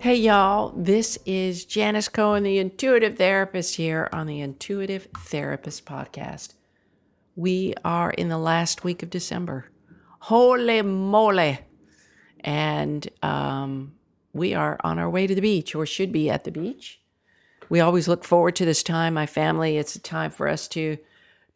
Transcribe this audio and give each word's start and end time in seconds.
Hey, 0.00 0.14
y'all, 0.14 0.72
this 0.74 1.18
is 1.26 1.66
Janis 1.66 2.08
Cohen, 2.08 2.42
the 2.42 2.56
intuitive 2.56 3.18
therapist, 3.18 3.74
here 3.74 4.08
on 4.14 4.26
the 4.26 4.40
Intuitive 4.40 5.08
Therapist 5.14 5.84
Podcast. 5.84 6.54
We 7.36 7.74
are 7.84 8.10
in 8.10 8.30
the 8.30 8.38
last 8.38 8.82
week 8.82 9.02
of 9.02 9.10
December. 9.10 9.66
Holy 10.20 10.80
moly! 10.80 11.58
And 12.40 13.06
um, 13.22 13.92
we 14.32 14.54
are 14.54 14.78
on 14.82 14.98
our 14.98 15.10
way 15.10 15.26
to 15.26 15.34
the 15.34 15.42
beach, 15.42 15.74
or 15.74 15.84
should 15.84 16.12
be 16.12 16.30
at 16.30 16.44
the 16.44 16.50
beach. 16.50 17.02
We 17.68 17.80
always 17.80 18.08
look 18.08 18.24
forward 18.24 18.56
to 18.56 18.64
this 18.64 18.82
time, 18.82 19.12
my 19.12 19.26
family. 19.26 19.76
It's 19.76 19.96
a 19.96 20.00
time 20.00 20.30
for 20.30 20.48
us 20.48 20.66
to 20.68 20.96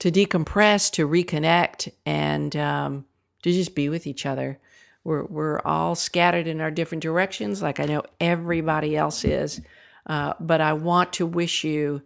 to 0.01 0.11
decompress, 0.13 0.93
to 0.93 1.09
reconnect, 1.09 1.91
and 2.05 2.55
um, 2.57 3.07
to 3.43 3.51
just 3.51 3.75
be 3.75 3.89
with 3.89 4.07
each 4.07 4.27
other. 4.27 4.59
We're, 5.05 5.25
we're 5.25 5.61
all 5.61 5.95
scattered 5.95 6.47
in 6.47 6.61
our 6.61 6.71
different 6.71 7.03
directions, 7.03 7.63
like 7.63 7.79
I 7.79 7.85
know 7.85 8.03
everybody 8.21 8.97
else 8.97 9.25
is. 9.25 9.61
Uh, 10.07 10.35
but 10.41 10.61
I 10.61 10.73
want 10.73 11.13
to 11.15 11.27
wish 11.27 11.65
you 11.65 12.03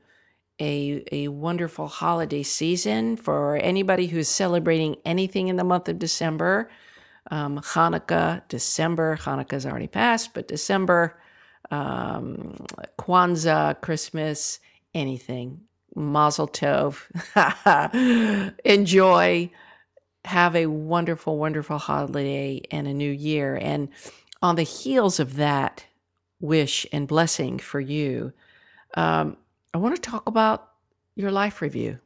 a, 0.61 1.05
a 1.13 1.29
wonderful 1.29 1.87
holiday 1.87 2.43
season 2.43 3.17
for 3.17 3.57
anybody 3.57 4.07
who's 4.09 4.29
celebrating 4.29 4.97
anything 5.05 5.49
in 5.49 5.57
the 5.57 5.65
month 5.65 5.89
of 5.89 5.99
December. 5.99 6.71
Um, 7.31 7.59
Hanukkah, 7.61 8.43
December, 8.49 9.17
Hanukkah's 9.17 9.67
already 9.67 9.87
passed, 9.87 10.35
but 10.35 10.49
December, 10.49 11.19
um, 11.71 12.57
Kwanzaa, 12.99 13.81
Christmas, 13.81 14.59
anything. 14.95 15.61
Mazel 15.95 16.49
Tov. 16.49 17.05
Enjoy 18.65 19.51
have 20.25 20.55
a 20.55 20.67
wonderful, 20.67 21.39
wonderful 21.39 21.79
holiday 21.79 22.61
and 22.71 22.87
a 22.87 22.95
new 22.95 23.11
year. 23.11 23.57
And 23.57 23.89
on 24.43 24.57
the 24.57 24.63
heels 24.63 25.21
of 25.21 25.37
that 25.37 25.85
wish 26.41 26.87
and 26.93 27.09
blessing 27.09 27.59
for 27.59 27.81
you, 27.81 28.33
um, 28.95 29.37
I 29.73 29.79
want 29.79 29.95
to 29.97 30.01
talk 30.01 30.29
about 30.29 30.71
your 31.15 31.31
life 31.31 31.61
review. 31.61 31.99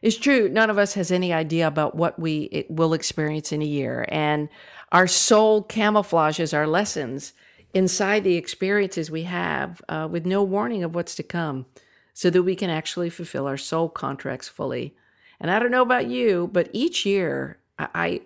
It's 0.00 0.16
true, 0.16 0.48
none 0.48 0.68
of 0.68 0.78
us 0.78 0.94
has 0.94 1.12
any 1.12 1.32
idea 1.32 1.68
about 1.68 1.94
what 1.94 2.18
we 2.18 2.66
will 2.68 2.92
experience 2.92 3.52
in 3.52 3.62
a 3.62 3.66
year. 3.66 4.04
And 4.08 4.48
our 4.90 5.06
soul 5.06 5.62
camouflages 5.62 6.52
our 6.52 6.66
lessons 6.66 7.32
inside 7.72 8.24
the 8.24 8.36
experiences 8.36 9.10
we 9.10 9.22
have 9.22 9.80
uh, 9.88 10.08
with 10.10 10.26
no 10.26 10.42
warning 10.42 10.82
of 10.82 10.94
what's 10.94 11.14
to 11.14 11.22
come 11.22 11.66
so 12.12 12.30
that 12.30 12.42
we 12.42 12.56
can 12.56 12.68
actually 12.68 13.10
fulfill 13.10 13.46
our 13.46 13.56
soul 13.56 13.88
contracts 13.88 14.48
fully. 14.48 14.96
And 15.42 15.50
I 15.50 15.58
don't 15.58 15.72
know 15.72 15.82
about 15.82 16.06
you, 16.06 16.48
but 16.52 16.70
each 16.72 17.04
year 17.04 17.58
I, 17.76 18.20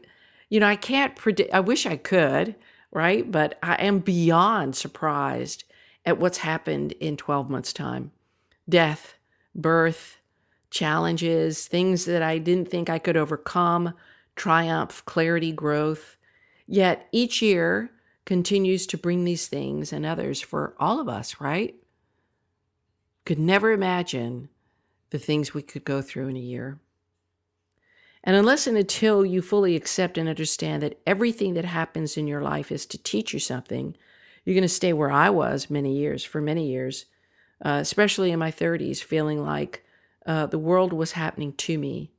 you 0.50 0.60
know, 0.60 0.68
I 0.68 0.76
can't 0.76 1.16
predict, 1.16 1.52
I 1.52 1.60
wish 1.60 1.86
I 1.86 1.96
could, 1.96 2.54
right? 2.92 3.28
But 3.32 3.58
I 3.62 3.74
am 3.76 4.00
beyond 4.00 4.76
surprised 4.76 5.64
at 6.04 6.18
what's 6.18 6.38
happened 6.38 6.92
in 6.92 7.16
12 7.16 7.48
months' 7.48 7.72
time 7.72 8.12
death, 8.68 9.14
birth, 9.54 10.18
challenges, 10.70 11.66
things 11.66 12.04
that 12.04 12.22
I 12.22 12.36
didn't 12.36 12.70
think 12.70 12.90
I 12.90 12.98
could 12.98 13.16
overcome, 13.16 13.94
triumph, 14.34 15.02
clarity, 15.06 15.52
growth. 15.52 16.18
Yet 16.66 17.08
each 17.12 17.40
year 17.40 17.90
continues 18.26 18.86
to 18.88 18.98
bring 18.98 19.24
these 19.24 19.48
things 19.48 19.90
and 19.90 20.04
others 20.04 20.42
for 20.42 20.74
all 20.78 21.00
of 21.00 21.08
us, 21.08 21.40
right? 21.40 21.76
Could 23.24 23.38
never 23.38 23.72
imagine 23.72 24.50
the 25.10 25.18
things 25.18 25.54
we 25.54 25.62
could 25.62 25.84
go 25.84 26.02
through 26.02 26.28
in 26.28 26.36
a 26.36 26.40
year. 26.40 26.78
And 28.26 28.34
unless 28.34 28.66
and 28.66 28.76
until 28.76 29.24
you 29.24 29.40
fully 29.40 29.76
accept 29.76 30.18
and 30.18 30.28
understand 30.28 30.82
that 30.82 31.00
everything 31.06 31.54
that 31.54 31.64
happens 31.64 32.16
in 32.16 32.26
your 32.26 32.42
life 32.42 32.72
is 32.72 32.84
to 32.86 32.98
teach 32.98 33.32
you 33.32 33.38
something, 33.38 33.96
you're 34.44 34.54
going 34.54 34.62
to 34.62 34.68
stay 34.68 34.92
where 34.92 35.12
I 35.12 35.30
was 35.30 35.70
many 35.70 35.96
years, 35.96 36.24
for 36.24 36.40
many 36.40 36.68
years, 36.68 37.06
uh, 37.64 37.78
especially 37.80 38.32
in 38.32 38.40
my 38.40 38.50
30s, 38.50 38.98
feeling 38.98 39.44
like 39.44 39.84
uh, 40.26 40.46
the 40.46 40.58
world 40.58 40.92
was 40.92 41.12
happening 41.12 41.52
to 41.52 41.78
me, 41.78 42.10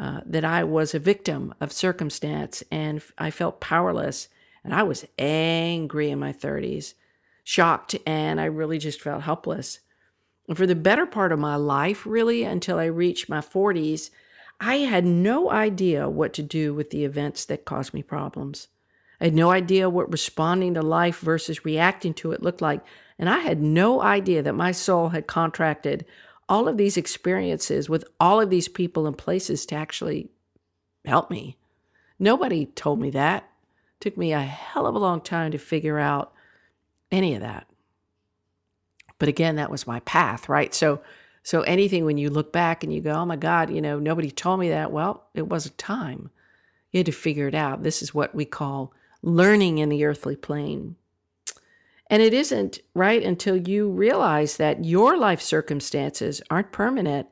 uh, 0.00 0.20
that 0.26 0.44
I 0.44 0.64
was 0.64 0.94
a 0.94 0.98
victim 0.98 1.54
of 1.60 1.72
circumstance 1.72 2.64
and 2.72 3.00
I 3.16 3.30
felt 3.30 3.60
powerless. 3.60 4.28
And 4.64 4.74
I 4.74 4.82
was 4.82 5.06
angry 5.16 6.10
in 6.10 6.18
my 6.18 6.32
30s, 6.32 6.94
shocked, 7.44 7.94
and 8.04 8.40
I 8.40 8.46
really 8.46 8.78
just 8.78 9.00
felt 9.00 9.22
helpless. 9.22 9.78
And 10.48 10.56
for 10.56 10.66
the 10.66 10.74
better 10.74 11.06
part 11.06 11.30
of 11.30 11.38
my 11.38 11.54
life, 11.54 12.04
really, 12.04 12.42
until 12.42 12.80
I 12.80 12.86
reached 12.86 13.28
my 13.28 13.38
40s, 13.38 14.10
I 14.60 14.76
had 14.78 15.04
no 15.04 15.50
idea 15.50 16.08
what 16.08 16.32
to 16.34 16.42
do 16.42 16.72
with 16.72 16.90
the 16.90 17.04
events 17.04 17.44
that 17.46 17.64
caused 17.64 17.92
me 17.92 18.02
problems. 18.02 18.68
I 19.20 19.24
had 19.24 19.34
no 19.34 19.50
idea 19.50 19.90
what 19.90 20.10
responding 20.10 20.74
to 20.74 20.82
life 20.82 21.20
versus 21.20 21.64
reacting 21.64 22.14
to 22.14 22.32
it 22.32 22.42
looked 22.42 22.60
like. 22.60 22.82
And 23.18 23.28
I 23.28 23.38
had 23.38 23.62
no 23.62 24.02
idea 24.02 24.42
that 24.42 24.54
my 24.54 24.72
soul 24.72 25.10
had 25.10 25.26
contracted 25.26 26.04
all 26.48 26.68
of 26.68 26.76
these 26.76 26.96
experiences 26.96 27.88
with 27.88 28.04
all 28.20 28.40
of 28.40 28.50
these 28.50 28.68
people 28.68 29.06
and 29.06 29.16
places 29.16 29.66
to 29.66 29.74
actually 29.74 30.30
help 31.04 31.30
me. 31.30 31.56
Nobody 32.18 32.66
told 32.66 33.00
me 33.00 33.10
that. 33.10 33.48
It 33.96 34.00
took 34.00 34.16
me 34.16 34.32
a 34.32 34.40
hell 34.40 34.86
of 34.86 34.94
a 34.94 34.98
long 34.98 35.20
time 35.20 35.50
to 35.52 35.58
figure 35.58 35.98
out 35.98 36.32
any 37.10 37.34
of 37.34 37.40
that. 37.40 37.66
But 39.18 39.28
again, 39.28 39.56
that 39.56 39.70
was 39.70 39.86
my 39.86 40.00
path, 40.00 40.48
right? 40.48 40.74
So 40.74 41.00
so 41.46 41.62
anything 41.62 42.04
when 42.04 42.18
you 42.18 42.28
look 42.28 42.52
back 42.52 42.82
and 42.82 42.92
you 42.92 43.00
go, 43.00 43.12
oh 43.12 43.24
my 43.24 43.36
God, 43.36 43.70
you 43.70 43.80
know, 43.80 44.00
nobody 44.00 44.32
told 44.32 44.58
me 44.58 44.70
that. 44.70 44.90
Well, 44.90 45.28
it 45.32 45.46
wasn't 45.46 45.78
time. 45.78 46.28
You 46.90 46.98
had 46.98 47.06
to 47.06 47.12
figure 47.12 47.46
it 47.46 47.54
out. 47.54 47.84
This 47.84 48.02
is 48.02 48.12
what 48.12 48.34
we 48.34 48.44
call 48.44 48.92
learning 49.22 49.78
in 49.78 49.88
the 49.88 50.04
earthly 50.06 50.34
plane. 50.34 50.96
And 52.10 52.20
it 52.20 52.34
isn't 52.34 52.80
right 52.94 53.22
until 53.22 53.56
you 53.56 53.88
realize 53.88 54.56
that 54.56 54.84
your 54.84 55.16
life 55.16 55.40
circumstances 55.40 56.42
aren't 56.50 56.72
permanent, 56.72 57.28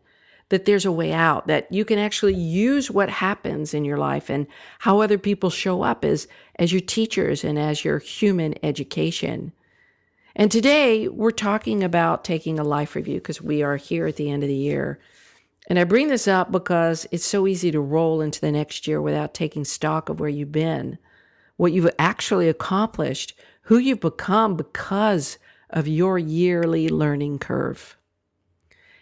that 0.48 0.64
there's 0.64 0.86
a 0.86 0.92
way 0.92 1.12
out, 1.12 1.48
that 1.48 1.66
you 1.72 1.84
can 1.84 1.98
actually 1.98 2.36
use 2.36 2.92
what 2.92 3.10
happens 3.10 3.75
in 3.75 3.84
your 3.84 3.98
life 3.98 4.31
and 4.31 4.46
how 4.78 5.00
other 5.00 5.19
people 5.19 5.50
show 5.50 5.82
up 5.82 6.04
as, 6.04 6.28
as 6.60 6.70
your 6.70 6.82
teachers 6.82 7.42
and 7.42 7.58
as 7.58 7.84
your 7.84 7.98
human 7.98 8.54
education. 8.62 9.50
And 10.36 10.50
today 10.50 11.06
we're 11.06 11.30
talking 11.30 11.84
about 11.84 12.24
taking 12.24 12.58
a 12.58 12.64
life 12.64 12.96
review 12.96 13.16
because 13.16 13.40
we 13.40 13.62
are 13.62 13.76
here 13.76 14.06
at 14.06 14.16
the 14.16 14.30
end 14.30 14.42
of 14.42 14.48
the 14.48 14.54
year. 14.54 14.98
And 15.68 15.78
I 15.78 15.84
bring 15.84 16.08
this 16.08 16.26
up 16.26 16.50
because 16.50 17.06
it's 17.12 17.24
so 17.24 17.46
easy 17.46 17.70
to 17.70 17.80
roll 17.80 18.20
into 18.20 18.40
the 18.40 18.50
next 18.50 18.88
year 18.88 19.00
without 19.00 19.32
taking 19.32 19.64
stock 19.64 20.08
of 20.08 20.18
where 20.18 20.28
you've 20.28 20.52
been, 20.52 20.98
what 21.56 21.72
you've 21.72 21.90
actually 21.98 22.48
accomplished, 22.48 23.38
who 23.62 23.78
you've 23.78 24.00
become 24.00 24.56
because 24.56 25.38
of 25.70 25.86
your 25.86 26.18
yearly 26.18 26.88
learning 26.88 27.38
curve. 27.38 27.96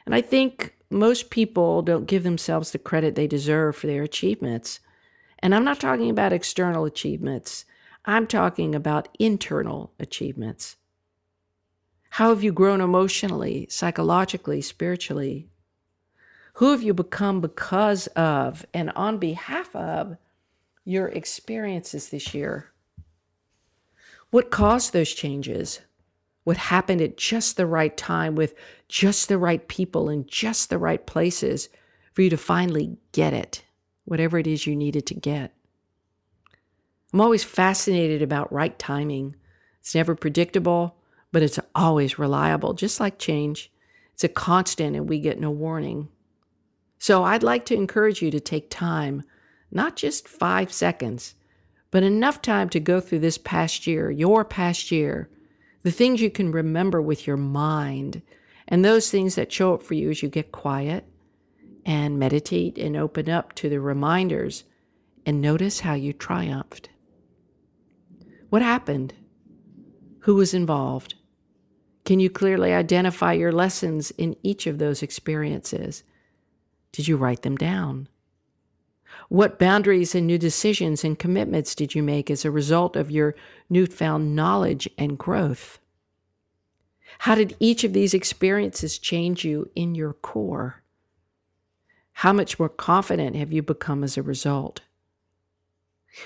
And 0.04 0.14
I 0.14 0.20
think 0.20 0.74
most 0.90 1.30
people 1.30 1.80
don't 1.80 2.06
give 2.06 2.24
themselves 2.24 2.70
the 2.70 2.78
credit 2.78 3.14
they 3.14 3.26
deserve 3.26 3.74
for 3.74 3.86
their 3.86 4.02
achievements. 4.02 4.80
And 5.38 5.54
I'm 5.54 5.64
not 5.64 5.80
talking 5.80 6.10
about 6.10 6.32
external 6.32 6.84
achievements, 6.84 7.64
I'm 8.04 8.26
talking 8.26 8.74
about 8.74 9.08
internal 9.18 9.92
achievements. 9.98 10.76
How 12.16 12.28
have 12.28 12.42
you 12.42 12.52
grown 12.52 12.82
emotionally, 12.82 13.66
psychologically, 13.70 14.60
spiritually? 14.60 15.48
Who 16.56 16.72
have 16.72 16.82
you 16.82 16.92
become 16.92 17.40
because 17.40 18.06
of 18.08 18.66
and 18.74 18.90
on 18.90 19.16
behalf 19.16 19.74
of 19.74 20.18
your 20.84 21.08
experiences 21.08 22.10
this 22.10 22.34
year? 22.34 22.70
What 24.28 24.50
caused 24.50 24.92
those 24.92 25.14
changes? 25.14 25.80
What 26.44 26.58
happened 26.58 27.00
at 27.00 27.16
just 27.16 27.56
the 27.56 27.66
right 27.66 27.96
time 27.96 28.34
with 28.34 28.56
just 28.88 29.28
the 29.28 29.38
right 29.38 29.66
people 29.66 30.10
in 30.10 30.26
just 30.26 30.68
the 30.68 30.76
right 30.76 31.06
places 31.06 31.70
for 32.12 32.20
you 32.20 32.28
to 32.28 32.36
finally 32.36 32.98
get 33.12 33.32
it, 33.32 33.64
whatever 34.04 34.38
it 34.38 34.46
is 34.46 34.66
you 34.66 34.76
needed 34.76 35.06
to 35.06 35.14
get? 35.14 35.54
I'm 37.14 37.22
always 37.22 37.42
fascinated 37.42 38.20
about 38.20 38.52
right 38.52 38.78
timing. 38.78 39.34
It's 39.80 39.94
never 39.94 40.14
predictable 40.14 40.98
but 41.32 41.42
it's 41.42 41.58
always 41.74 42.18
reliable, 42.18 42.74
just 42.74 43.00
like 43.00 43.18
change. 43.18 43.72
It's 44.14 44.24
a 44.24 44.28
constant 44.28 44.94
and 44.94 45.08
we 45.08 45.18
get 45.18 45.40
no 45.40 45.50
warning. 45.50 46.08
So 46.98 47.24
I'd 47.24 47.42
like 47.42 47.64
to 47.66 47.74
encourage 47.74 48.22
you 48.22 48.30
to 48.30 48.38
take 48.38 48.70
time, 48.70 49.24
not 49.70 49.96
just 49.96 50.28
five 50.28 50.72
seconds, 50.72 51.34
but 51.90 52.02
enough 52.02 52.40
time 52.40 52.68
to 52.70 52.80
go 52.80 53.00
through 53.00 53.18
this 53.20 53.38
past 53.38 53.86
year, 53.86 54.10
your 54.10 54.44
past 54.44 54.92
year, 54.92 55.28
the 55.82 55.90
things 55.90 56.20
you 56.20 56.30
can 56.30 56.52
remember 56.52 57.02
with 57.02 57.26
your 57.26 57.36
mind, 57.36 58.22
and 58.68 58.84
those 58.84 59.10
things 59.10 59.34
that 59.34 59.52
show 59.52 59.74
up 59.74 59.82
for 59.82 59.94
you 59.94 60.10
as 60.10 60.22
you 60.22 60.28
get 60.28 60.52
quiet 60.52 61.04
and 61.84 62.18
meditate 62.18 62.78
and 62.78 62.96
open 62.96 63.28
up 63.28 63.52
to 63.54 63.68
the 63.68 63.80
reminders 63.80 64.64
and 65.26 65.40
notice 65.40 65.80
how 65.80 65.94
you 65.94 66.12
triumphed. 66.12 66.88
What 68.48 68.62
happened? 68.62 69.14
Who 70.20 70.36
was 70.36 70.54
involved? 70.54 71.14
Can 72.04 72.18
you 72.20 72.30
clearly 72.30 72.72
identify 72.72 73.32
your 73.32 73.52
lessons 73.52 74.10
in 74.12 74.36
each 74.42 74.66
of 74.66 74.78
those 74.78 75.02
experiences? 75.02 76.02
Did 76.90 77.08
you 77.08 77.16
write 77.16 77.42
them 77.42 77.56
down? 77.56 78.08
What 79.28 79.58
boundaries 79.58 80.14
and 80.14 80.26
new 80.26 80.38
decisions 80.38 81.04
and 81.04 81.18
commitments 81.18 81.74
did 81.74 81.94
you 81.94 82.02
make 82.02 82.30
as 82.30 82.44
a 82.44 82.50
result 82.50 82.96
of 82.96 83.10
your 83.10 83.34
newfound 83.70 84.34
knowledge 84.34 84.88
and 84.98 85.18
growth? 85.18 85.78
How 87.20 87.34
did 87.34 87.56
each 87.60 87.84
of 87.84 87.92
these 87.92 88.14
experiences 88.14 88.98
change 88.98 89.44
you 89.44 89.70
in 89.76 89.94
your 89.94 90.12
core? 90.12 90.82
How 92.14 92.32
much 92.32 92.58
more 92.58 92.68
confident 92.68 93.36
have 93.36 93.52
you 93.52 93.62
become 93.62 94.02
as 94.02 94.16
a 94.16 94.22
result? 94.22 94.80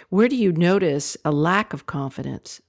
Where 0.09 0.29
do 0.29 0.37
you 0.37 0.53
notice 0.53 1.17
a 1.25 1.31
lack 1.31 1.73
of 1.73 1.87
confidence? 1.87 2.61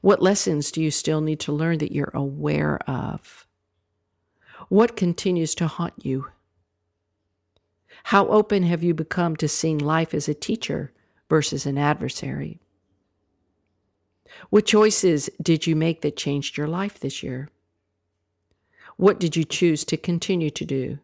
What 0.00 0.22
lessons 0.22 0.70
do 0.70 0.82
you 0.82 0.90
still 0.90 1.20
need 1.20 1.40
to 1.40 1.52
learn 1.52 1.78
that 1.78 1.92
you're 1.92 2.12
aware 2.14 2.78
of? 2.88 3.46
What 4.68 4.96
continues 4.96 5.54
to 5.56 5.66
haunt 5.66 5.94
you? 6.04 6.28
How 8.04 8.28
open 8.28 8.62
have 8.64 8.82
you 8.82 8.94
become 8.94 9.36
to 9.36 9.48
seeing 9.48 9.78
life 9.78 10.14
as 10.14 10.28
a 10.28 10.34
teacher 10.34 10.92
versus 11.28 11.66
an 11.66 11.78
adversary? 11.78 12.60
What 14.50 14.66
choices 14.66 15.30
did 15.42 15.66
you 15.66 15.74
make 15.74 16.02
that 16.02 16.16
changed 16.16 16.56
your 16.56 16.66
life 16.66 17.00
this 17.00 17.22
year? 17.22 17.50
What 18.96 19.18
did 19.18 19.36
you 19.36 19.44
choose 19.44 19.84
to 19.84 19.96
continue 19.96 20.50
to 20.50 20.64
do? 20.64 20.98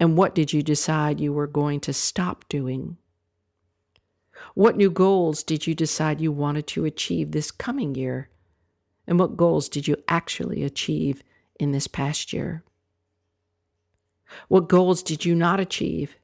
And 0.00 0.16
what 0.16 0.34
did 0.34 0.52
you 0.52 0.62
decide 0.62 1.20
you 1.20 1.32
were 1.32 1.46
going 1.46 1.80
to 1.80 1.92
stop 1.92 2.48
doing? 2.48 2.98
What 4.54 4.76
new 4.76 4.90
goals 4.90 5.42
did 5.42 5.66
you 5.66 5.74
decide 5.74 6.20
you 6.20 6.32
wanted 6.32 6.66
to 6.68 6.84
achieve 6.84 7.30
this 7.32 7.50
coming 7.50 7.94
year? 7.94 8.28
And 9.06 9.18
what 9.18 9.36
goals 9.36 9.68
did 9.68 9.88
you 9.88 9.96
actually 10.08 10.62
achieve 10.64 11.22
in 11.58 11.72
this 11.72 11.86
past 11.86 12.32
year? 12.32 12.62
What 14.48 14.68
goals 14.68 15.02
did 15.02 15.24
you 15.24 15.34
not 15.34 15.60
achieve 15.60 16.16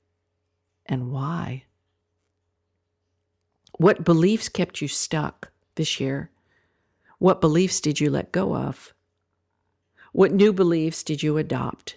and 0.87 1.11
why? 1.11 1.65
What 3.79 4.05
beliefs 4.05 4.49
kept 4.49 4.81
you 4.81 4.89
stuck 4.89 5.51
this 5.75 5.99
year? 5.99 6.31
What 7.19 7.41
beliefs 7.41 7.81
did 7.81 8.01
you 8.01 8.11
let 8.11 8.33
go 8.33 8.55
of? 8.55 8.95
What 10.13 10.33
new 10.33 10.53
beliefs 10.53 11.03
did 11.03 11.23
you 11.23 11.39
adopt? 11.39 11.97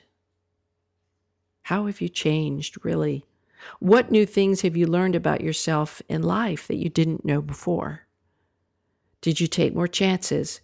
How 1.63 1.85
have 1.85 2.01
you 2.01 2.09
changed, 2.09 2.83
really? 2.85 3.25
What 3.79 4.11
new 4.11 4.25
things 4.25 4.61
have 4.61 4.77
you 4.77 4.87
learned 4.87 5.15
about 5.15 5.41
yourself 5.41 6.01
in 6.07 6.21
life 6.21 6.67
that 6.67 6.75
you 6.75 6.89
didn't 6.89 7.25
know 7.25 7.41
before? 7.41 8.07
Did 9.21 9.39
you 9.39 9.47
take 9.47 9.73
more 9.73 9.87
chances 9.87 10.61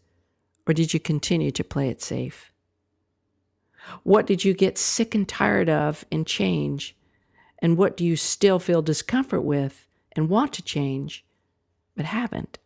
or 0.67 0.73
did 0.73 0.93
you 0.93 0.99
continue 0.99 1.51
to 1.51 1.63
play 1.63 1.89
it 1.89 2.01
safe? 2.01 2.51
What 4.03 4.25
did 4.25 4.45
you 4.45 4.53
get 4.53 4.77
sick 4.77 5.13
and 5.13 5.27
tired 5.27 5.69
of 5.69 6.05
and 6.11 6.25
change 6.25 6.95
and 7.59 7.77
what 7.77 7.97
do 7.97 8.05
you 8.05 8.15
still 8.15 8.59
feel 8.59 8.81
discomfort 8.81 9.43
with 9.43 9.85
and 10.13 10.29
want 10.29 10.53
to 10.53 10.61
change, 10.61 11.25
but 11.95 12.05
haven't? 12.05 12.59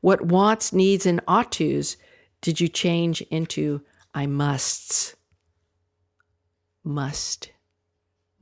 What 0.00 0.26
wants, 0.26 0.72
needs, 0.72 1.06
and 1.06 1.20
ought 1.26 1.52
tos 1.52 1.96
did 2.40 2.60
you 2.60 2.68
change 2.68 3.22
into 3.22 3.80
I 4.14 4.26
musts? 4.26 5.16
Must. 6.84 7.50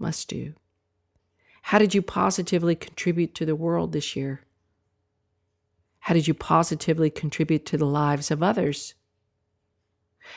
Must 0.03 0.27
do. 0.29 0.55
How 1.63 1.79
did 1.79 1.95
you 1.95 2.03
positively 2.03 2.75
contribute 2.75 3.37
to 3.37 3.47
the 3.47 3.55
world 3.55 3.93
this 3.93 4.17
year? 4.17 4.41
How 6.01 6.13
did 6.13 6.27
you 6.27 6.35
positively 6.35 7.09
contribute 7.09 7.65
to 7.67 7.79
the 7.79 7.87
lives 7.87 8.33
of 8.33 8.43
others? 8.43 8.95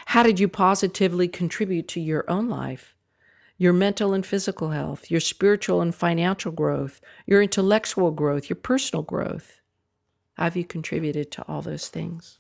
How 0.06 0.22
did 0.22 0.40
you 0.40 0.48
positively 0.48 1.28
contribute 1.28 1.88
to 1.88 2.00
your 2.00 2.30
own 2.30 2.48
life? 2.48 2.96
your 3.58 3.72
mental 3.72 4.14
and 4.14 4.26
physical 4.26 4.72
health, 4.72 5.10
your 5.10 5.22
spiritual 5.22 5.80
and 5.80 5.96
financial 5.96 6.52
growth, 6.52 7.00
your 7.26 7.42
intellectual 7.42 8.12
growth, 8.12 8.50
your 8.50 8.58
personal 8.58 9.02
growth. 9.02 9.62
Have 10.38 10.58
you 10.58 10.66
contributed 10.66 11.32
to 11.32 11.42
all 11.48 11.62
those 11.62 11.88
things? 11.88 12.40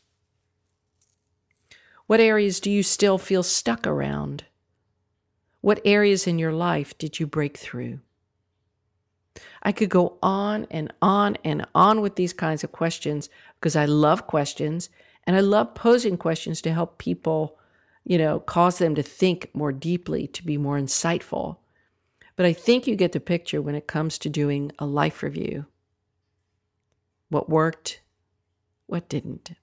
What 2.05 2.19
areas 2.19 2.59
do 2.59 2.69
you 2.69 2.83
still 2.83 3.17
feel 3.17 3.43
stuck 3.43 3.87
around? 3.87 4.43
What 5.65 5.81
areas 5.83 6.27
in 6.27 6.37
your 6.37 6.53
life 6.53 6.95
did 6.99 7.19
you 7.19 7.25
break 7.25 7.57
through? 7.57 7.99
I 9.63 9.71
could 9.71 9.89
go 9.89 10.19
on 10.21 10.67
and 10.69 10.93
on 11.01 11.37
and 11.43 11.65
on 11.73 12.01
with 12.01 12.17
these 12.17 12.33
kinds 12.33 12.63
of 12.63 12.71
questions 12.71 13.29
because 13.59 13.75
I 13.75 13.85
love 13.85 14.27
questions 14.27 14.91
and 15.25 15.35
I 15.35 15.39
love 15.39 15.73
posing 15.73 16.17
questions 16.17 16.61
to 16.61 16.71
help 16.71 16.99
people 16.99 17.57
you 18.03 18.19
know, 18.19 18.41
cause 18.41 18.77
them 18.77 18.93
to 18.93 19.01
think 19.01 19.49
more 19.55 19.71
deeply, 19.71 20.27
to 20.27 20.45
be 20.45 20.55
more 20.55 20.77
insightful. 20.77 21.57
But 22.35 22.45
I 22.45 22.53
think 22.53 22.85
you 22.85 22.95
get 22.95 23.13
the 23.13 23.19
picture 23.19 23.59
when 23.59 23.73
it 23.73 23.87
comes 23.87 24.19
to 24.19 24.29
doing 24.29 24.71
a 24.77 24.85
life 24.85 25.23
review. 25.23 25.65
What 27.29 27.49
worked, 27.49 28.01
what 28.85 29.09
didn't. 29.09 29.53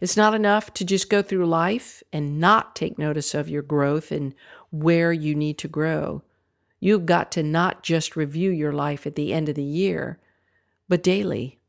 It's 0.00 0.16
not 0.16 0.34
enough 0.34 0.72
to 0.74 0.84
just 0.84 1.10
go 1.10 1.22
through 1.22 1.46
life 1.46 2.02
and 2.12 2.38
not 2.38 2.76
take 2.76 2.98
notice 2.98 3.34
of 3.34 3.48
your 3.48 3.62
growth 3.62 4.12
and 4.12 4.34
where 4.70 5.12
you 5.12 5.34
need 5.34 5.58
to 5.58 5.68
grow. 5.68 6.22
You've 6.80 7.06
got 7.06 7.30
to 7.32 7.42
not 7.42 7.82
just 7.82 8.16
review 8.16 8.50
your 8.50 8.72
life 8.72 9.06
at 9.06 9.16
the 9.16 9.32
end 9.32 9.48
of 9.48 9.54
the 9.54 9.62
year, 9.62 10.18
but 10.88 11.02
daily, 11.02 11.60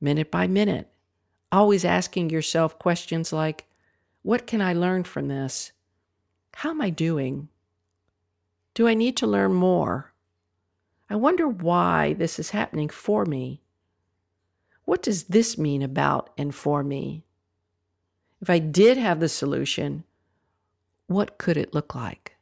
minute 0.00 0.30
by 0.30 0.46
minute, 0.46 0.88
always 1.50 1.84
asking 1.84 2.30
yourself 2.30 2.78
questions 2.78 3.32
like 3.32 3.64
what 4.22 4.46
can 4.46 4.60
I 4.60 4.72
learn 4.72 5.04
from 5.04 5.28
this? 5.28 5.72
How 6.54 6.70
am 6.70 6.80
I 6.80 6.90
doing? 6.90 7.48
Do 8.74 8.86
I 8.86 8.94
need 8.94 9.16
to 9.18 9.26
learn 9.26 9.54
more? 9.54 10.12
I 11.08 11.16
wonder 11.16 11.48
why 11.48 12.12
this 12.12 12.38
is 12.38 12.50
happening 12.50 12.88
for 12.88 13.24
me. 13.24 13.62
What 14.84 15.02
does 15.02 15.24
this 15.24 15.56
mean 15.56 15.82
about 15.82 16.30
and 16.36 16.54
for 16.54 16.82
me? 16.82 17.24
If 18.40 18.50
I 18.50 18.58
did 18.58 18.98
have 18.98 19.20
the 19.20 19.28
solution, 19.28 20.04
what 21.06 21.38
could 21.38 21.56
it 21.56 21.74
look 21.74 21.94
like? 21.94 22.36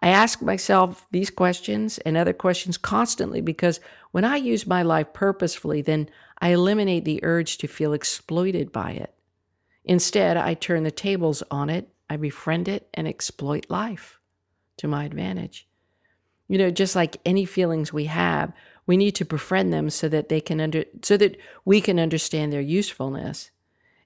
I 0.00 0.08
ask 0.08 0.42
myself 0.42 1.06
these 1.12 1.30
questions 1.30 1.98
and 1.98 2.16
other 2.16 2.32
questions 2.32 2.76
constantly 2.76 3.40
because 3.40 3.78
when 4.10 4.24
I 4.24 4.36
use 4.36 4.66
my 4.66 4.82
life 4.82 5.12
purposefully, 5.12 5.80
then 5.80 6.08
I 6.40 6.48
eliminate 6.48 7.04
the 7.04 7.22
urge 7.22 7.58
to 7.58 7.68
feel 7.68 7.92
exploited 7.92 8.72
by 8.72 8.92
it. 8.92 9.14
Instead, 9.84 10.36
I 10.36 10.54
turn 10.54 10.82
the 10.82 10.90
tables 10.90 11.42
on 11.50 11.70
it, 11.70 11.88
I 12.10 12.16
befriend 12.16 12.68
it, 12.68 12.88
and 12.94 13.06
exploit 13.06 13.66
life 13.68 14.18
to 14.78 14.88
my 14.88 15.04
advantage. 15.04 15.68
You 16.48 16.58
know, 16.58 16.70
just 16.70 16.96
like 16.96 17.18
any 17.24 17.44
feelings 17.44 17.92
we 17.92 18.06
have, 18.06 18.52
we 18.86 18.96
need 18.96 19.12
to 19.12 19.24
befriend 19.24 19.72
them 19.72 19.88
so 19.88 20.08
that 20.08 20.28
they 20.28 20.40
can 20.40 20.60
under 20.60 20.84
so 21.02 21.16
that 21.16 21.36
we 21.64 21.80
can 21.80 22.00
understand 22.00 22.52
their 22.52 22.60
usefulness. 22.60 23.50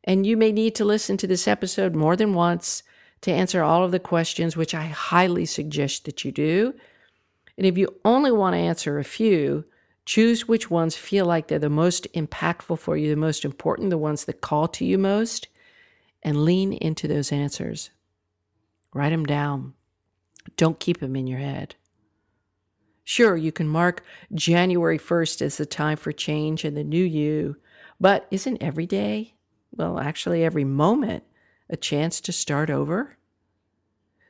And 0.07 0.25
you 0.25 0.37
may 0.37 0.53
need 0.53 0.75
to 0.77 0.85
listen 0.85 1.17
to 1.19 1.27
this 1.27 1.49
episode 1.49 1.95
more 1.95 2.17
than 2.17 2.35
once 2.35 2.83
to 3.23 3.33
answer 3.33 3.63
all 3.63 3.85
of 3.85 3.91
the 3.91 3.99
questions, 3.99 4.57
which 4.57 4.75
I 4.75 4.85
highly 4.85 5.47
suggest 5.47 6.05
that 6.05 6.25
you 6.25 6.31
do. 6.31 6.75
And 7.57 7.67
if 7.67 7.77
you 7.77 7.89
only 8.05 8.31
want 8.31 8.55
to 8.55 8.59
answer 8.59 8.99
a 8.99 9.05
few, 9.05 9.65
choose 10.05 10.47
which 10.47 10.71
ones 10.71 10.95
feel 10.95 11.27
like 11.27 11.49
they're 11.49 11.59
the 11.59 11.69
most 11.69 12.07
impactful 12.13 12.79
for 12.79 12.97
you, 12.97 13.11
the 13.11 13.17
most 13.17 13.45
important, 13.45 13.91
the 13.91 13.99
ones 13.99 14.27
that 14.27 14.41
call 14.41 14.69
to 14.69 14.85
you 14.85 14.99
most, 14.99 15.49
and 16.23 16.45
lean 16.45 16.73
into 16.75 17.09
those 17.09 17.33
answers. 17.33 17.91
Write 18.95 19.11
them 19.11 19.25
down. 19.25 19.75
Don't 20.57 20.79
keep 20.79 21.01
them 21.01 21.17
in 21.17 21.27
your 21.27 21.41
head. 21.41 21.75
Sure, 23.05 23.37
you 23.37 23.53
can 23.53 23.69
mark 23.69 24.03
January 24.35 24.99
1st 24.99 25.43
as 25.43 25.57
the 25.57 25.67
time 25.67 25.97
for 25.97 26.13
change 26.13 26.65
and 26.65 26.77
the 26.77 26.85
new 26.85 27.05
you, 27.05 27.57
but 28.01 28.27
isn't 28.31 28.63
every 28.63 28.87
day, 28.87 29.36
well, 29.77 29.99
actually 29.99 30.45
every 30.45 30.65
moment, 30.65 31.25
a 31.69 31.77
chance 31.77 32.21
to 32.23 32.33
start 32.33 32.71
over? 32.71 33.17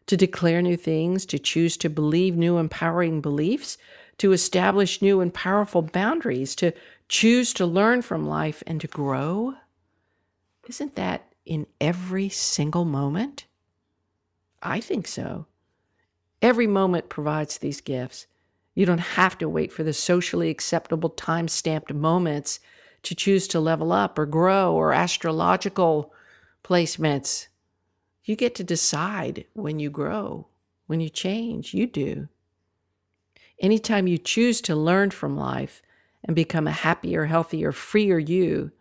To 0.06 0.16
declare 0.16 0.62
new 0.62 0.76
things, 0.76 1.26
to 1.26 1.38
choose 1.38 1.76
to 1.78 1.90
believe 1.90 2.36
new 2.36 2.58
empowering 2.58 3.20
beliefs, 3.20 3.76
to 4.18 4.32
establish 4.32 5.02
new 5.02 5.20
and 5.20 5.32
powerful 5.32 5.82
boundaries, 5.82 6.54
to 6.56 6.72
choose 7.08 7.52
to 7.54 7.66
learn 7.66 8.02
from 8.02 8.26
life 8.26 8.62
and 8.66 8.80
to 8.80 8.86
grow? 8.86 9.54
Isn't 10.68 10.94
that 10.96 11.32
in 11.44 11.66
every 11.80 12.28
single 12.28 12.84
moment? 12.84 13.46
I 14.62 14.80
think 14.80 15.06
so. 15.06 15.46
Every 16.42 16.66
moment 16.66 17.08
provides 17.08 17.58
these 17.58 17.80
gifts. 17.80 18.26
You 18.74 18.84
don't 18.84 18.98
have 18.98 19.38
to 19.38 19.48
wait 19.48 19.72
for 19.72 19.84
the 19.84 19.92
socially 19.92 20.50
acceptable 20.50 21.10
time 21.10 21.48
stamped 21.48 21.92
moments 21.94 22.60
to 23.06 23.14
choose 23.14 23.46
to 23.48 23.60
level 23.60 23.92
up 23.92 24.18
or 24.18 24.26
grow 24.26 24.75
or 24.75 24.92
astrological 24.92 26.12
placements. 26.64 27.46
You 28.25 28.34
get 28.34 28.54
to 28.56 28.64
decide 28.64 29.46
when 29.52 29.78
you 29.78 29.90
grow, 29.90 30.48
when 30.86 31.00
you 31.00 31.08
change. 31.08 31.72
You 31.72 31.86
do. 31.86 32.28
Anytime 33.60 34.06
you 34.06 34.18
choose 34.18 34.60
to 34.62 34.75
learn 34.75 35.12
from 35.12 35.36
life 35.36 35.82
and 36.25 36.34
become 36.34 36.66
a 36.66 36.72
happier, 36.72 37.26
healthier, 37.26 37.70
freer 37.70 38.18
you, 38.18 38.72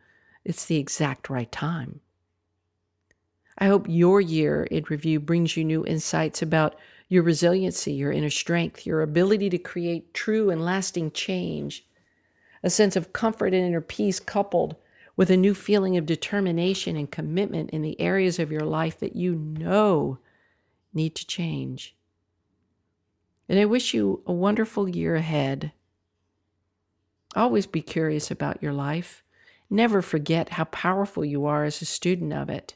it's 0.44 0.66
the 0.66 0.78
exact 0.78 1.30
right 1.30 1.52
time. 1.52 2.02
I 3.58 3.68
hope 3.68 3.86
your 3.88 4.20
year 4.20 4.64
in 4.64 4.86
review 4.90 5.20
brings 5.20 5.56
you 5.56 5.64
new 5.64 5.86
insights 5.86 6.42
about 6.42 6.76
your 7.08 7.22
resiliency, 7.24 7.94
your 7.94 8.12
inner 8.12 8.32
strength, 8.32 8.86
your 8.86 9.02
ability 9.02 9.52
to 9.52 9.58
create 9.60 10.14
true 10.14 10.50
and 10.50 10.66
lasting 10.66 11.12
change, 11.12 11.86
a 12.66 12.70
sense 12.72 12.96
of 12.96 13.14
comfort 13.14 13.54
and 13.54 13.64
inner 13.64 13.80
peace 13.80 14.20
coupled 14.20 14.76
with 15.16 15.30
a 15.30 15.38
new 15.38 15.54
feeling 15.54 15.98
of 15.98 16.06
determination 16.08 16.98
and 16.98 17.12
commitment 17.12 17.70
in 17.70 17.84
the 17.84 18.02
areas 18.02 18.40
of 18.40 18.52
your 18.52 18.66
life 18.66 19.00
that 19.00 19.16
you 19.16 19.36
know 19.36 20.18
need 20.92 21.14
to 21.14 21.28
change. 21.28 21.96
And 23.48 23.60
I 23.60 23.66
wish 23.66 23.94
you 23.94 24.24
a 24.26 24.34
wonderful 24.34 24.90
year 24.90 25.16
ahead. 25.16 25.74
Always 27.36 27.68
be 27.68 27.84
curious 27.84 28.32
about 28.32 28.64
your 28.64 28.74
life. 28.74 29.24
Never 29.70 30.02
forget 30.02 30.50
how 30.50 30.64
powerful 30.64 31.24
you 31.24 31.46
are 31.46 31.66
as 31.66 31.84
a 31.84 31.86
student 31.86 32.34
of 32.34 32.50
it. 32.50 32.74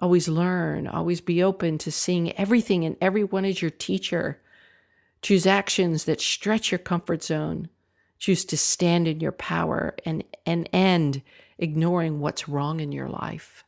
Always 0.00 0.26
learn, 0.26 0.88
always 0.88 1.20
be 1.20 1.44
open 1.44 1.78
to 1.78 1.92
seeing 1.92 2.32
everything 2.32 2.84
and 2.84 2.96
everyone 3.00 3.44
as 3.44 3.62
your 3.62 3.70
teacher. 3.70 4.40
Choose 5.22 5.46
actions 5.46 6.06
that 6.06 6.20
stretch 6.20 6.72
your 6.72 6.80
comfort 6.80 7.22
zone. 7.22 7.68
Choose 8.20 8.44
to 8.44 8.56
stand 8.56 9.08
in 9.08 9.18
your 9.18 9.32
power 9.32 9.96
and, 10.04 10.22
and 10.46 10.68
end 10.72 11.22
ignoring 11.58 12.20
what's 12.20 12.48
wrong 12.48 12.78
in 12.78 12.92
your 12.92 13.08
life. 13.08 13.64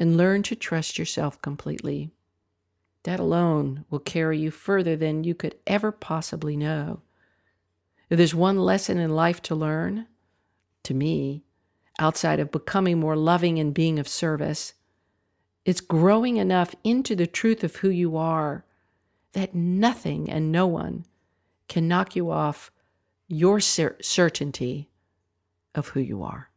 And 0.00 0.16
learn 0.16 0.42
to 0.44 0.56
trust 0.56 0.98
yourself 0.98 1.40
completely. 1.40 2.10
That 3.04 3.20
alone 3.20 3.84
will 3.90 4.00
carry 4.00 4.38
you 4.38 4.50
further 4.50 4.96
than 4.96 5.22
you 5.22 5.34
could 5.34 5.54
ever 5.66 5.92
possibly 5.92 6.56
know. 6.56 7.02
If 8.10 8.18
there's 8.18 8.34
one 8.34 8.58
lesson 8.58 8.98
in 8.98 9.14
life 9.14 9.40
to 9.42 9.54
learn, 9.54 10.06
to 10.82 10.94
me, 10.94 11.44
outside 11.98 12.40
of 12.40 12.50
becoming 12.50 12.98
more 12.98 13.16
loving 13.16 13.58
and 13.58 13.74
being 13.74 13.98
of 13.98 14.08
service. 14.08 14.74
It's 15.64 15.80
growing 15.80 16.36
enough 16.36 16.74
into 16.84 17.14
the 17.14 17.26
truth 17.26 17.62
of 17.64 17.76
who 17.76 17.90
you 17.90 18.16
are 18.16 18.64
that 19.32 19.54
nothing 19.54 20.30
and 20.30 20.50
no 20.50 20.66
one 20.66 21.04
can 21.68 21.86
knock 21.86 22.16
you 22.16 22.30
off 22.30 22.70
your 23.28 23.60
cer- 23.60 23.96
certainty 24.00 24.88
of 25.74 25.88
who 25.88 26.00
you 26.00 26.22
are. 26.22 26.50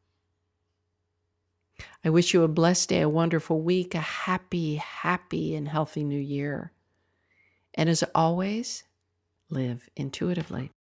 I 2.03 2.09
wish 2.09 2.33
you 2.33 2.43
a 2.43 2.47
blessed 2.47 2.89
day, 2.89 3.01
a 3.01 3.09
wonderful 3.09 3.61
week, 3.61 3.93
a 3.93 3.99
happy, 3.99 4.75
happy, 4.75 5.55
and 5.55 5.67
healthy 5.67 6.03
new 6.03 6.19
year. 6.19 6.71
And 7.75 7.89
as 7.89 8.03
always, 8.15 8.83
live 9.49 9.87
intuitively. 9.95 10.71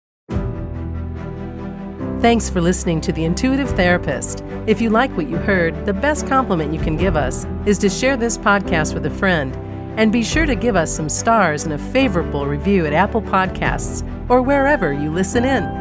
Thanks 2.20 2.50
for 2.50 2.60
listening 2.60 3.00
to 3.02 3.12
The 3.12 3.24
Intuitive 3.24 3.70
Therapist. 3.70 4.44
If 4.66 4.80
you 4.80 4.90
like 4.90 5.10
what 5.16 5.28
you 5.28 5.36
heard, 5.36 5.86
the 5.86 5.94
best 5.94 6.26
compliment 6.26 6.72
you 6.72 6.80
can 6.80 6.96
give 6.96 7.16
us 7.16 7.46
is 7.64 7.78
to 7.78 7.88
share 7.88 8.16
this 8.16 8.36
podcast 8.36 8.92
with 8.92 9.06
a 9.06 9.10
friend. 9.10 9.56
And 9.98 10.12
be 10.12 10.22
sure 10.22 10.46
to 10.46 10.54
give 10.54 10.76
us 10.76 10.94
some 10.94 11.08
stars 11.08 11.64
and 11.64 11.72
a 11.72 11.78
favorable 11.78 12.46
review 12.46 12.86
at 12.86 12.92
Apple 12.92 13.22
Podcasts 13.22 14.06
or 14.30 14.42
wherever 14.42 14.92
you 14.92 15.10
listen 15.10 15.44
in. 15.44 15.79